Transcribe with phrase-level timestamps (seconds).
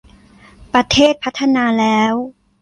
[0.73, 2.13] ประเทศพัฒนาแล้ว